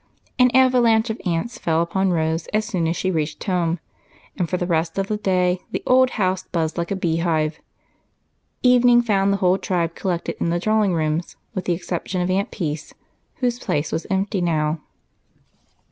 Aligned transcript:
An 0.39 0.49
avalanche 0.55 1.11
of 1.11 1.21
aunts 1.27 1.59
fell 1.59 1.79
upon 1.83 2.09
Rose 2.09 2.47
as 2.47 2.65
soon 2.65 2.87
as 2.87 2.95
she 2.97 3.11
reached 3.11 3.43
home, 3.43 3.77
and 4.35 4.49
for 4.49 4.57
the 4.57 4.65
rest 4.65 4.97
of 4.97 5.05
the 5.09 5.17
day 5.17 5.59
the 5.69 5.83
old 5.85 6.09
house 6.17 6.41
buzzed 6.41 6.75
like 6.75 6.89
a 6.89 6.95
beehive. 6.95 7.59
Evening 8.63 9.03
found 9.03 9.31
the 9.31 9.37
whole 9.45 9.59
tribe 9.59 9.93
collected 9.93 10.37
in 10.39 10.49
the 10.49 10.57
drawing 10.57 10.95
rooms, 10.95 11.35
with 11.53 11.65
the 11.65 11.73
exception 11.73 12.19
of 12.19 12.31
Aunt 12.31 12.49
Peace, 12.49 12.95
whose 13.41 13.59
place 13.59 13.91
was 13.91 14.07
empty 14.09 14.41
now. 14.41 14.81